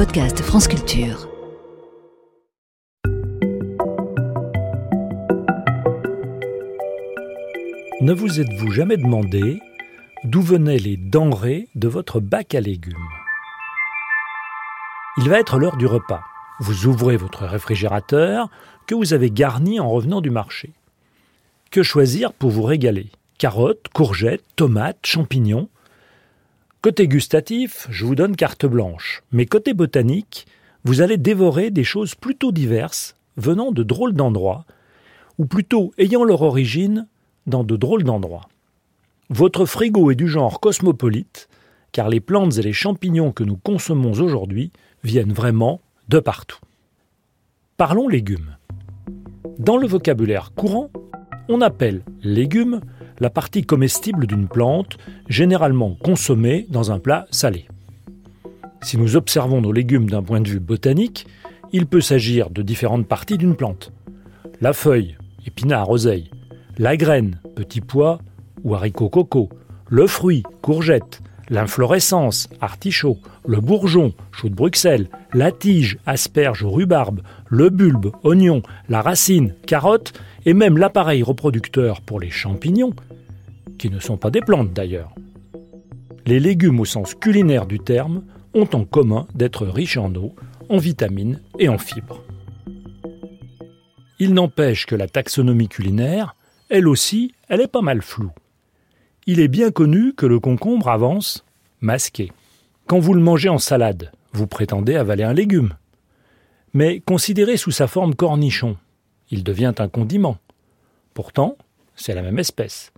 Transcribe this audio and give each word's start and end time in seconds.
podcast 0.00 0.40
France 0.40 0.66
Culture. 0.66 1.28
Ne 8.00 8.14
vous 8.14 8.40
êtes-vous 8.40 8.70
jamais 8.70 8.96
demandé 8.96 9.60
d'où 10.24 10.40
venaient 10.40 10.78
les 10.78 10.96
denrées 10.96 11.68
de 11.74 11.86
votre 11.86 12.18
bac 12.18 12.54
à 12.54 12.62
légumes? 12.62 12.96
Il 15.18 15.28
va 15.28 15.38
être 15.38 15.58
l'heure 15.58 15.76
du 15.76 15.84
repas. 15.84 16.22
Vous 16.60 16.86
ouvrez 16.86 17.18
votre 17.18 17.44
réfrigérateur 17.44 18.48
que 18.86 18.94
vous 18.94 19.12
avez 19.12 19.30
garni 19.30 19.80
en 19.80 19.90
revenant 19.90 20.22
du 20.22 20.30
marché. 20.30 20.72
Que 21.70 21.82
choisir 21.82 22.32
pour 22.32 22.48
vous 22.48 22.62
régaler? 22.62 23.10
Carottes, 23.36 23.88
courgettes, 23.92 24.46
tomates, 24.56 25.04
champignons? 25.04 25.68
Côté 26.82 27.08
gustatif, 27.08 27.86
je 27.90 28.06
vous 28.06 28.14
donne 28.14 28.34
carte 28.34 28.64
blanche, 28.64 29.22
mais 29.32 29.44
côté 29.44 29.74
botanique, 29.74 30.46
vous 30.84 31.02
allez 31.02 31.18
dévorer 31.18 31.70
des 31.70 31.84
choses 31.84 32.14
plutôt 32.14 32.52
diverses, 32.52 33.16
venant 33.36 33.70
de 33.70 33.82
drôles 33.82 34.14
d'endroits, 34.14 34.64
ou 35.36 35.44
plutôt 35.44 35.92
ayant 35.98 36.24
leur 36.24 36.40
origine 36.40 37.06
dans 37.46 37.64
de 37.64 37.76
drôles 37.76 38.04
d'endroits. 38.04 38.48
Votre 39.28 39.66
frigo 39.66 40.10
est 40.10 40.14
du 40.14 40.26
genre 40.26 40.58
cosmopolite, 40.58 41.50
car 41.92 42.08
les 42.08 42.20
plantes 42.20 42.56
et 42.56 42.62
les 42.62 42.72
champignons 42.72 43.32
que 43.32 43.44
nous 43.44 43.58
consommons 43.58 44.12
aujourd'hui 44.12 44.72
viennent 45.04 45.34
vraiment 45.34 45.82
de 46.08 46.18
partout. 46.18 46.60
Parlons 47.76 48.08
légumes. 48.08 48.56
Dans 49.58 49.76
le 49.76 49.86
vocabulaire 49.86 50.52
courant, 50.54 50.90
on 51.50 51.60
appelle 51.60 52.02
légumes 52.22 52.80
la 53.18 53.28
partie 53.28 53.64
comestible 53.64 54.26
d'une 54.26 54.46
plante, 54.46 54.96
généralement 55.28 55.96
consommée 56.02 56.66
dans 56.70 56.92
un 56.92 57.00
plat 57.00 57.26
salé. 57.32 57.66
Si 58.82 58.96
nous 58.96 59.16
observons 59.16 59.60
nos 59.60 59.72
légumes 59.72 60.08
d'un 60.08 60.22
point 60.22 60.40
de 60.40 60.48
vue 60.48 60.60
botanique, 60.60 61.26
il 61.72 61.86
peut 61.86 62.00
s'agir 62.00 62.50
de 62.50 62.62
différentes 62.62 63.06
parties 63.06 63.36
d'une 63.36 63.56
plante. 63.56 63.92
La 64.60 64.72
feuille, 64.72 65.16
épinard, 65.44 65.90
oseille, 65.90 66.30
la 66.78 66.96
graine, 66.96 67.40
petit 67.56 67.80
pois 67.80 68.20
ou 68.62 68.74
haricot 68.74 69.08
coco, 69.08 69.48
le 69.88 70.06
fruit, 70.06 70.44
courgette, 70.62 71.20
l'inflorescence, 71.50 72.48
artichaut, 72.60 73.18
le 73.44 73.60
bourgeon, 73.60 74.14
chou 74.30 74.48
de 74.48 74.54
Bruxelles, 74.54 75.08
la 75.34 75.50
tige, 75.52 75.98
asperge 76.06 76.62
ou 76.62 76.70
rhubarbe, 76.70 77.20
le 77.48 77.68
bulbe, 77.68 78.12
oignon, 78.22 78.62
la 78.88 79.02
racine, 79.02 79.54
carotte 79.66 80.12
et 80.46 80.54
même 80.54 80.78
l'appareil 80.78 81.22
reproducteur 81.22 82.00
pour 82.00 82.20
les 82.20 82.30
champignons, 82.30 82.94
qui 83.78 83.90
ne 83.90 83.98
sont 83.98 84.16
pas 84.16 84.30
des 84.30 84.40
plantes 84.40 84.72
d'ailleurs. 84.72 85.12
Les 86.24 86.40
légumes 86.40 86.80
au 86.80 86.84
sens 86.84 87.14
culinaire 87.14 87.66
du 87.66 87.80
terme 87.80 88.22
ont 88.54 88.68
en 88.72 88.84
commun 88.84 89.26
d'être 89.34 89.66
riches 89.66 89.96
en 89.96 90.14
eau, 90.14 90.34
en 90.68 90.78
vitamines 90.78 91.40
et 91.58 91.68
en 91.68 91.78
fibres. 91.78 92.22
Il 94.20 94.34
n'empêche 94.34 94.86
que 94.86 94.94
la 94.94 95.08
taxonomie 95.08 95.68
culinaire, 95.68 96.36
elle 96.68 96.86
aussi, 96.86 97.34
elle 97.48 97.62
est 97.62 97.72
pas 97.72 97.80
mal 97.80 98.02
floue. 98.02 98.32
Il 99.32 99.38
est 99.38 99.46
bien 99.46 99.70
connu 99.70 100.12
que 100.12 100.26
le 100.26 100.40
concombre 100.40 100.88
avance 100.88 101.44
masqué. 101.80 102.32
Quand 102.88 102.98
vous 102.98 103.14
le 103.14 103.20
mangez 103.20 103.48
en 103.48 103.58
salade, 103.58 104.10
vous 104.32 104.48
prétendez 104.48 104.96
avaler 104.96 105.22
un 105.22 105.32
légume. 105.32 105.74
Mais 106.74 106.98
considéré 106.98 107.56
sous 107.56 107.70
sa 107.70 107.86
forme 107.86 108.16
cornichon, 108.16 108.76
il 109.30 109.44
devient 109.44 109.72
un 109.78 109.86
condiment. 109.86 110.38
Pourtant, 111.14 111.56
c'est 111.94 112.16
la 112.16 112.22
même 112.22 112.40
espèce. 112.40 112.92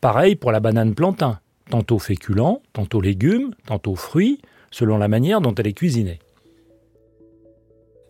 Pareil 0.00 0.34
pour 0.34 0.50
la 0.50 0.58
banane 0.58 0.96
plantain, 0.96 1.38
tantôt 1.70 2.00
féculent, 2.00 2.60
tantôt 2.72 3.00
légume, 3.00 3.54
tantôt 3.64 3.94
fruit, 3.94 4.40
selon 4.72 4.98
la 4.98 5.06
manière 5.06 5.40
dont 5.40 5.54
elle 5.54 5.68
est 5.68 5.72
cuisinée. 5.72 6.18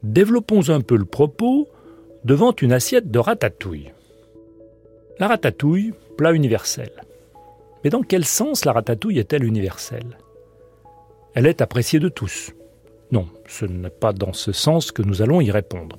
Développons 0.02 0.70
un 0.70 0.80
peu 0.80 0.96
le 0.96 1.04
propos 1.04 1.68
devant 2.24 2.56
une 2.56 2.72
assiette 2.72 3.10
de 3.10 3.18
ratatouille. 3.18 3.92
La 5.18 5.28
ratatouille, 5.28 5.92
plat 6.16 6.32
universel. 6.32 6.90
Mais 7.82 7.90
dans 7.90 8.02
quel 8.02 8.24
sens 8.24 8.64
la 8.64 8.72
ratatouille 8.72 9.18
est-elle 9.18 9.44
universelle? 9.44 10.18
Elle 11.34 11.46
est 11.46 11.62
appréciée 11.62 11.98
de 12.00 12.08
tous. 12.08 12.52
Non, 13.12 13.26
ce 13.46 13.64
n'est 13.64 13.90
pas 13.90 14.12
dans 14.12 14.32
ce 14.32 14.52
sens 14.52 14.92
que 14.92 15.02
nous 15.02 15.22
allons 15.22 15.40
y 15.40 15.50
répondre. 15.50 15.98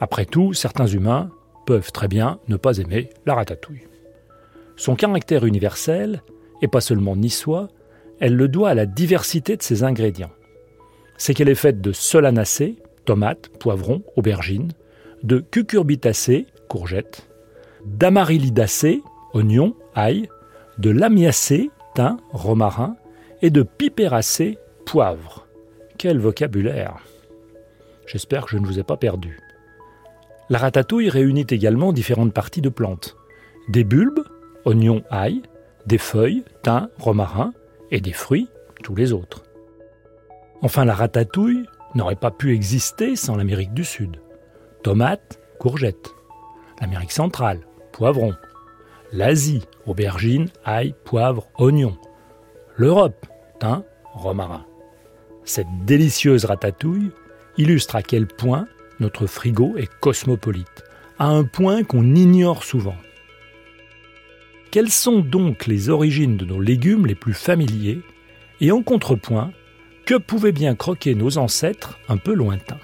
Après 0.00 0.24
tout, 0.24 0.52
certains 0.52 0.86
humains 0.86 1.30
peuvent 1.66 1.92
très 1.92 2.08
bien 2.08 2.40
ne 2.48 2.56
pas 2.56 2.78
aimer 2.78 3.10
la 3.26 3.34
ratatouille. 3.34 3.86
Son 4.76 4.96
caractère 4.96 5.44
universel, 5.44 6.22
et 6.62 6.68
pas 6.68 6.80
seulement 6.80 7.16
niçois, 7.16 7.68
elle 8.18 8.34
le 8.34 8.48
doit 8.48 8.70
à 8.70 8.74
la 8.74 8.86
diversité 8.86 9.56
de 9.56 9.62
ses 9.62 9.84
ingrédients. 9.84 10.32
C'est 11.16 11.34
qu'elle 11.34 11.48
est 11.48 11.54
faite 11.54 11.80
de 11.80 11.92
solanacées, 11.92 12.76
tomates, 13.04 13.50
poivrons, 13.58 14.02
aubergines, 14.16 14.72
de 15.22 15.38
cucurbitacées, 15.38 16.46
courgettes, 16.68 17.28
d'amarylidacées, 17.84 19.02
oignons, 19.34 19.74
ail, 19.94 20.28
de 20.80 20.90
lamiacées, 20.90 21.70
thym, 21.94 22.16
romarin, 22.32 22.96
et 23.42 23.50
de 23.50 23.62
piperacées, 23.62 24.58
poivre. 24.86 25.46
Quel 25.98 26.18
vocabulaire 26.18 26.96
J'espère 28.06 28.46
que 28.46 28.52
je 28.52 28.58
ne 28.58 28.66
vous 28.66 28.78
ai 28.78 28.82
pas 28.82 28.96
perdu. 28.96 29.38
La 30.48 30.58
ratatouille 30.58 31.10
réunit 31.10 31.46
également 31.50 31.92
différentes 31.92 32.32
parties 32.32 32.62
de 32.62 32.70
plantes. 32.70 33.16
Des 33.68 33.84
bulbes, 33.84 34.24
oignons, 34.64 35.02
ail, 35.10 35.42
des 35.86 35.98
feuilles, 35.98 36.44
thym, 36.62 36.88
romarin, 36.98 37.52
et 37.90 38.00
des 38.00 38.12
fruits, 38.12 38.48
tous 38.82 38.94
les 38.94 39.12
autres. 39.12 39.44
Enfin, 40.62 40.86
la 40.86 40.94
ratatouille 40.94 41.66
n'aurait 41.94 42.16
pas 42.16 42.30
pu 42.30 42.54
exister 42.54 43.16
sans 43.16 43.36
l'Amérique 43.36 43.74
du 43.74 43.84
Sud. 43.84 44.16
Tomates, 44.82 45.38
courgettes. 45.58 46.14
L'Amérique 46.80 47.12
centrale, 47.12 47.60
poivrons. 47.92 48.34
L'Asie, 49.12 49.62
aubergines, 49.86 50.48
ail, 50.64 50.94
poivre, 51.04 51.48
oignons. 51.58 51.98
L'Europe, 52.76 53.26
thym, 53.58 53.82
romarin. 54.12 54.64
Cette 55.44 55.84
délicieuse 55.84 56.44
ratatouille 56.44 57.10
illustre 57.56 57.96
à 57.96 58.02
quel 58.02 58.26
point 58.26 58.68
notre 59.00 59.26
frigo 59.26 59.76
est 59.76 59.90
cosmopolite, 60.00 60.84
à 61.18 61.26
un 61.26 61.42
point 61.44 61.82
qu'on 61.82 62.14
ignore 62.14 62.62
souvent. 62.62 62.96
Quelles 64.70 64.90
sont 64.90 65.18
donc 65.18 65.66
les 65.66 65.88
origines 65.88 66.36
de 66.36 66.44
nos 66.44 66.60
légumes 66.60 67.06
les 67.06 67.16
plus 67.16 67.34
familiers 67.34 68.00
Et 68.60 68.70
en 68.70 68.82
contrepoint, 68.82 69.52
que 70.06 70.14
pouvaient 70.14 70.52
bien 70.52 70.76
croquer 70.76 71.16
nos 71.16 71.38
ancêtres 71.38 71.98
un 72.08 72.16
peu 72.16 72.32
lointains? 72.32 72.78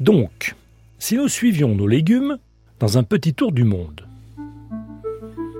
Donc, 0.00 0.56
si 0.98 1.16
nous 1.16 1.28
suivions 1.28 1.74
nos 1.76 1.86
légumes 1.86 2.38
dans 2.78 2.98
un 2.98 3.02
petit 3.02 3.32
tour 3.32 3.52
du 3.52 3.64
monde, 3.64 4.06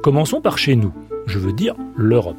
commençons 0.03 0.43
par 0.43 0.59
chez 0.59 0.77
nous, 0.77 0.93
je 1.27 1.39
veux 1.39 1.53
dire 1.53 1.75
l'Europe. 1.97 2.37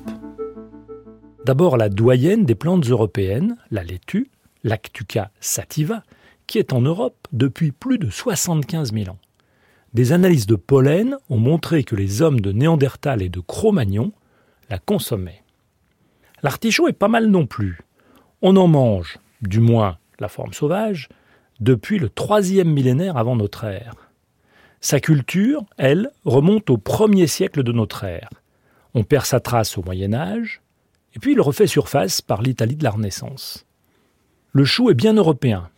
D'abord 1.46 1.78
la 1.78 1.90
doyenne 1.90 2.46
des 2.46 2.56
plantes 2.56 2.86
européennes, 2.88 3.58
la 3.72 3.84
laitue, 3.84 4.30
Lactuca 4.64 5.32
sativa, 5.40 6.04
qui 6.46 6.60
est 6.60 6.74
en 6.74 6.82
Europe 6.82 7.28
depuis 7.32 7.72
plus 7.72 7.98
de 7.98 8.10
75 8.10 8.94
000 8.94 9.10
ans. 9.10 9.18
Des 9.94 10.12
analyses 10.12 10.46
de 10.46 10.56
pollen 10.56 11.18
ont 11.30 11.40
montré 11.40 11.84
que 11.84 11.96
les 11.96 12.22
hommes 12.22 12.42
de 12.42 12.52
Néandertal 12.52 13.22
et 13.22 13.30
de 13.30 13.40
Cro-Magnon 13.40 14.12
la 14.70 14.78
consommaient. 14.78 15.44
L'artichaut 16.44 16.88
est 16.88 16.94
pas 16.94 17.08
mal 17.08 17.28
non 17.28 17.48
plus. 17.48 17.80
On 18.42 18.56
en 18.58 18.68
mange, 18.68 19.18
du 19.42 19.60
moins 19.60 19.98
la 20.20 20.28
forme 20.28 20.54
sauvage, 20.54 21.10
depuis 21.60 21.98
le 21.98 22.10
troisième 22.10 22.72
millénaire 22.72 23.18
avant 23.18 23.36
notre 23.36 23.64
ère. 23.64 24.07
Sa 24.82 25.00
culture, 25.00 25.66
elle, 25.78 26.12
remonte 26.26 26.70
au 26.70 26.78
premier 26.78 27.28
siècle 27.28 27.64
de 27.64 27.72
notre 27.72 28.04
ère. 28.04 28.30
On 28.94 29.04
perd 29.04 29.26
sa 29.26 29.40
trace 29.40 29.78
au 29.78 29.84
Moyen 29.84 30.14
Âge, 30.14 30.62
et 31.16 31.20
puis 31.20 31.34
il 31.34 31.42
refait 31.42 31.68
surface 31.68 32.22
par 32.22 32.42
l'Italie 32.42 32.76
de 32.76 32.84
la 32.84 32.92
Renaissance. 32.92 33.66
Le 34.52 34.66
chou 34.66 34.90
est 34.90 34.96
bien 34.96 35.14
européen. 35.14 35.70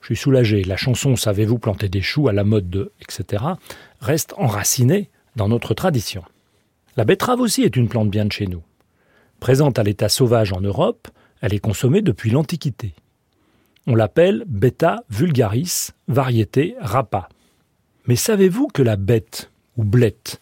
Je 0.00 0.14
suis 0.14 0.16
soulagé. 0.16 0.62
La 0.62 0.76
chanson 0.76 1.16
Savez-vous 1.16 1.58
planter 1.58 1.88
des 1.88 2.00
choux 2.00 2.28
à 2.28 2.32
la 2.32 2.44
mode 2.44 2.70
de 2.70 2.92
etc. 3.00 3.42
reste 4.00 4.34
enracinée 4.36 5.10
dans 5.34 5.48
notre 5.48 5.74
tradition. 5.74 6.22
La 6.96 7.04
betterave 7.04 7.40
aussi 7.40 7.62
est 7.62 7.76
une 7.76 7.88
plante 7.88 8.10
bien 8.10 8.24
de 8.24 8.32
chez 8.32 8.46
nous. 8.46 8.62
Présente 9.40 9.78
à 9.78 9.82
l'état 9.82 10.08
sauvage 10.08 10.52
en 10.52 10.60
Europe, 10.60 11.08
elle 11.40 11.54
est 11.54 11.58
consommée 11.58 12.02
depuis 12.02 12.30
l'Antiquité. 12.30 12.94
On 13.86 13.94
l'appelle 13.94 14.44
Beta 14.46 15.04
vulgaris, 15.10 15.90
variété 16.08 16.74
rapa. 16.80 17.28
Mais 18.06 18.16
savez-vous 18.16 18.68
que 18.68 18.82
la 18.82 18.96
bête, 18.96 19.50
ou 19.76 19.84
blette, 19.84 20.40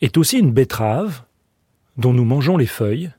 est 0.00 0.16
aussi 0.16 0.38
une 0.38 0.52
betterave 0.52 1.22
dont 1.96 2.12
nous 2.12 2.24
mangeons 2.24 2.56
les 2.56 2.66
feuilles? 2.66 3.10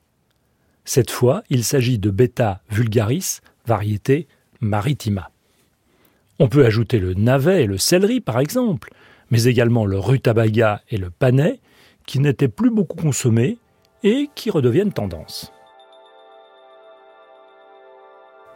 Cette 0.86 1.12
fois, 1.12 1.44
il 1.50 1.64
s'agit 1.64 1.98
de 1.98 2.10
Beta 2.10 2.62
vulgaris, 2.70 3.40
variété 3.66 4.28
maritima. 4.62 5.32
On 6.40 6.48
peut 6.48 6.66
ajouter 6.66 7.00
le 7.00 7.14
navet 7.14 7.64
et 7.64 7.68
le 7.68 7.78
céleri, 7.78 8.22
par 8.22 8.40
exemple, 8.40 8.94
mais 9.32 9.46
également 9.46 9.86
le 9.86 10.00
rutabaga 10.00 10.82
et 10.90 10.98
le 10.98 11.10
panais, 11.10 11.60
qui 12.06 12.20
n'étaient 12.20 12.48
plus 12.48 12.70
beaucoup 12.70 12.98
consommés 12.98 13.58
et 14.04 14.30
qui 14.36 14.52
redeviennent 14.52 14.94
tendance. 14.94 15.52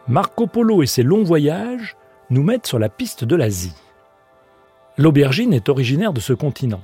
Marco 0.06 0.46
Polo 0.46 0.82
et 0.82 0.86
ses 0.86 1.02
longs 1.02 1.24
voyages 1.24 1.96
nous 2.30 2.42
mettent 2.42 2.66
sur 2.66 2.78
la 2.78 2.88
piste 2.88 3.24
de 3.24 3.36
l'Asie. 3.36 3.74
L'aubergine 5.00 5.54
est 5.54 5.70
originaire 5.70 6.12
de 6.12 6.20
ce 6.20 6.34
continent. 6.34 6.82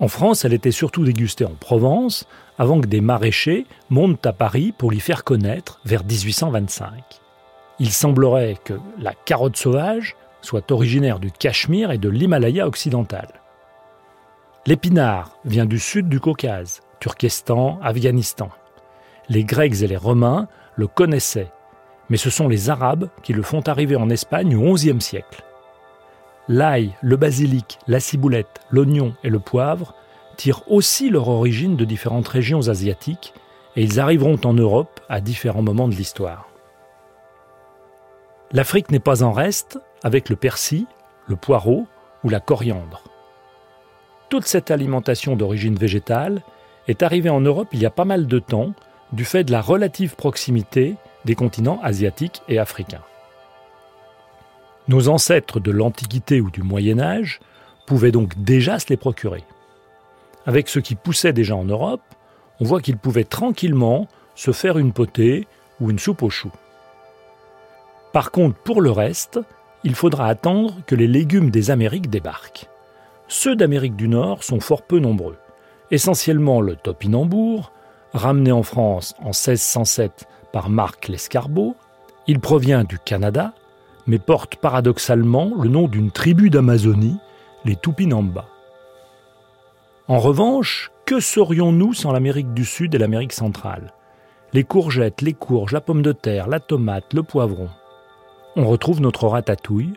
En 0.00 0.08
France, 0.08 0.46
elle 0.46 0.54
était 0.54 0.70
surtout 0.70 1.04
dégustée 1.04 1.44
en 1.44 1.52
Provence, 1.52 2.26
avant 2.56 2.80
que 2.80 2.86
des 2.86 3.02
maraîchers 3.02 3.66
montent 3.90 4.24
à 4.24 4.32
Paris 4.32 4.72
pour 4.72 4.90
l'y 4.90 5.00
faire 5.00 5.22
connaître 5.22 5.78
vers 5.84 6.02
1825. 6.02 6.88
Il 7.78 7.90
semblerait 7.90 8.56
que 8.64 8.72
la 8.98 9.12
carotte 9.12 9.58
sauvage 9.58 10.16
soit 10.40 10.72
originaire 10.72 11.18
du 11.18 11.30
Cachemire 11.30 11.90
et 11.90 11.98
de 11.98 12.08
l'Himalaya 12.08 12.66
occidental. 12.66 13.28
L'épinard 14.64 15.36
vient 15.44 15.66
du 15.66 15.78
sud 15.78 16.08
du 16.08 16.20
Caucase, 16.20 16.80
Turkestan, 17.00 17.78
Afghanistan. 17.82 18.48
Les 19.28 19.44
Grecs 19.44 19.82
et 19.82 19.88
les 19.88 19.98
Romains 19.98 20.48
le 20.74 20.86
connaissaient, 20.86 21.52
mais 22.08 22.16
ce 22.16 22.30
sont 22.30 22.48
les 22.48 22.70
Arabes 22.70 23.10
qui 23.22 23.34
le 23.34 23.42
font 23.42 23.60
arriver 23.60 23.96
en 23.96 24.08
Espagne 24.08 24.56
au 24.56 24.72
XIe 24.72 25.02
siècle. 25.02 25.44
L'ail, 26.48 26.94
le 27.02 27.16
basilic, 27.16 27.78
la 27.86 28.00
ciboulette, 28.00 28.60
l'oignon 28.70 29.14
et 29.22 29.28
le 29.28 29.38
poivre 29.38 29.94
tirent 30.38 30.62
aussi 30.70 31.10
leur 31.10 31.28
origine 31.28 31.76
de 31.76 31.84
différentes 31.84 32.28
régions 32.28 32.68
asiatiques 32.68 33.34
et 33.76 33.82
ils 33.82 34.00
arriveront 34.00 34.38
en 34.44 34.54
Europe 34.54 35.00
à 35.10 35.20
différents 35.20 35.62
moments 35.62 35.88
de 35.88 35.94
l'histoire. 35.94 36.48
L'Afrique 38.52 38.90
n'est 38.90 38.98
pas 38.98 39.22
en 39.22 39.32
reste 39.32 39.78
avec 40.02 40.30
le 40.30 40.36
persil, 40.36 40.86
le 41.26 41.36
poireau 41.36 41.86
ou 42.24 42.30
la 42.30 42.40
coriandre. 42.40 43.02
Toute 44.30 44.46
cette 44.46 44.70
alimentation 44.70 45.36
d'origine 45.36 45.76
végétale 45.76 46.42
est 46.86 47.02
arrivée 47.02 47.30
en 47.30 47.40
Europe 47.40 47.68
il 47.72 47.80
y 47.80 47.86
a 47.86 47.90
pas 47.90 48.06
mal 48.06 48.26
de 48.26 48.38
temps 48.38 48.72
du 49.12 49.26
fait 49.26 49.44
de 49.44 49.52
la 49.52 49.60
relative 49.60 50.16
proximité 50.16 50.96
des 51.26 51.34
continents 51.34 51.80
asiatiques 51.82 52.40
et 52.48 52.58
africains. 52.58 53.02
Nos 54.88 55.08
ancêtres 55.08 55.60
de 55.60 55.70
l'Antiquité 55.70 56.40
ou 56.40 56.50
du 56.50 56.62
Moyen 56.62 56.98
Âge 56.98 57.40
pouvaient 57.86 58.10
donc 58.10 58.42
déjà 58.42 58.78
se 58.78 58.88
les 58.88 58.96
procurer. 58.96 59.44
Avec 60.46 60.68
ce 60.68 60.78
qui 60.78 60.94
poussait 60.94 61.34
déjà 61.34 61.54
en 61.54 61.64
Europe, 61.64 62.00
on 62.58 62.64
voit 62.64 62.80
qu'ils 62.80 62.96
pouvaient 62.96 63.24
tranquillement 63.24 64.08
se 64.34 64.50
faire 64.50 64.78
une 64.78 64.94
potée 64.94 65.46
ou 65.80 65.90
une 65.90 65.98
soupe 65.98 66.22
aux 66.22 66.30
choux. 66.30 66.52
Par 68.14 68.30
contre, 68.30 68.56
pour 68.56 68.80
le 68.80 68.90
reste, 68.90 69.38
il 69.84 69.94
faudra 69.94 70.26
attendre 70.26 70.74
que 70.86 70.94
les 70.94 71.06
légumes 71.06 71.50
des 71.50 71.70
Amériques 71.70 72.08
débarquent. 72.08 72.66
Ceux 73.28 73.56
d'Amérique 73.56 73.94
du 73.94 74.08
Nord 74.08 74.42
sont 74.42 74.60
fort 74.60 74.82
peu 74.82 74.98
nombreux. 74.98 75.36
Essentiellement 75.90 76.62
le 76.62 76.76
topinambour, 76.76 77.72
ramené 78.14 78.52
en 78.52 78.62
France 78.62 79.14
en 79.20 79.32
1607 79.32 80.26
par 80.50 80.70
Marc 80.70 81.08
Lescarbot, 81.08 81.76
il 82.26 82.40
provient 82.40 82.84
du 82.84 82.98
Canada, 82.98 83.52
mais 84.08 84.18
porte 84.18 84.56
paradoxalement 84.56 85.52
le 85.60 85.68
nom 85.68 85.86
d'une 85.86 86.10
tribu 86.10 86.50
d'Amazonie, 86.50 87.18
les 87.64 87.76
Tupinamba. 87.76 88.46
En 90.08 90.18
revanche, 90.18 90.90
que 91.04 91.20
serions-nous 91.20 91.92
sans 91.92 92.12
l'Amérique 92.12 92.54
du 92.54 92.64
Sud 92.64 92.94
et 92.94 92.98
l'Amérique 92.98 93.34
centrale? 93.34 93.92
Les 94.54 94.64
courgettes, 94.64 95.20
les 95.20 95.34
courges, 95.34 95.72
la 95.72 95.82
pomme 95.82 96.00
de 96.00 96.12
terre, 96.12 96.48
la 96.48 96.58
tomate, 96.58 97.12
le 97.12 97.22
poivron. 97.22 97.68
On 98.56 98.66
retrouve 98.66 99.02
notre 99.02 99.28
ratatouille 99.28 99.92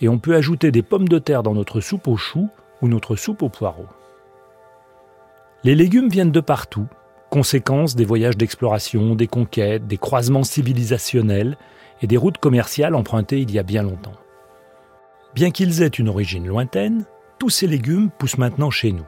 et 0.00 0.08
on 0.08 0.18
peut 0.18 0.34
ajouter 0.34 0.72
des 0.72 0.82
pommes 0.82 1.08
de 1.08 1.20
terre 1.20 1.44
dans 1.44 1.54
notre 1.54 1.80
soupe 1.80 2.08
aux 2.08 2.16
choux 2.16 2.48
ou 2.82 2.88
notre 2.88 3.14
soupe 3.14 3.44
aux 3.44 3.48
poireaux. 3.48 3.88
Les 5.62 5.76
légumes 5.76 6.08
viennent 6.08 6.32
de 6.32 6.40
partout, 6.40 6.88
conséquence 7.30 7.94
des 7.94 8.04
voyages 8.04 8.36
d'exploration, 8.36 9.14
des 9.14 9.28
conquêtes, 9.28 9.86
des 9.86 9.98
croisements 9.98 10.42
civilisationnels 10.42 11.56
et 12.02 12.06
des 12.06 12.16
routes 12.16 12.38
commerciales 12.38 12.94
empruntées 12.94 13.40
il 13.40 13.50
y 13.50 13.58
a 13.58 13.62
bien 13.62 13.82
longtemps. 13.82 14.12
Bien 15.34 15.50
qu'ils 15.50 15.82
aient 15.82 15.86
une 15.86 16.08
origine 16.08 16.46
lointaine, 16.46 17.04
tous 17.38 17.50
ces 17.50 17.66
légumes 17.66 18.10
poussent 18.10 18.38
maintenant 18.38 18.70
chez 18.70 18.92
nous. 18.92 19.06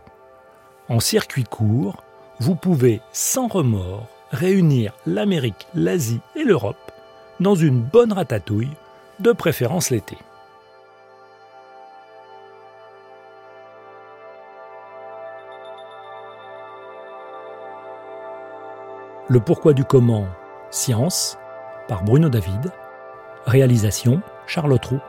En 0.89 1.01
circuit 1.01 1.45
court, 1.45 2.03
vous 2.41 2.55
pouvez 2.55 3.01
sans 3.13 3.49
remords 3.49 4.09
réunir 4.31 4.95
l'Amérique, 5.07 5.67
l'Asie 5.75 6.21
et 6.35 6.45
l'Europe 6.45 6.93
dans 7.41 7.55
une 7.55 7.81
bonne 7.81 8.13
ratatouille, 8.13 8.71
de 9.21 9.33
préférence 9.33 9.91
l'été. 9.91 10.17
Le 19.29 19.41
pourquoi 19.41 19.73
du 19.73 19.85
comment, 19.85 20.27
science, 20.71 21.39
par 21.89 22.05
Bruno 22.05 22.29
David. 22.29 22.73
Réalisation, 23.47 24.23
Charlotte 24.47 24.85
Roux. 24.87 25.01